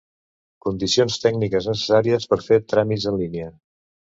[0.65, 3.53] Condicions tècniques necessàries per fer tràmits en línia.